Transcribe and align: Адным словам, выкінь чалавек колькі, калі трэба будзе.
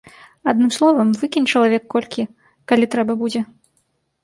Адным 0.51 0.71
словам, 0.77 1.11
выкінь 1.23 1.45
чалавек 1.51 1.83
колькі, 1.95 2.27
калі 2.73 2.91
трэба 2.95 3.13
будзе. 3.23 3.41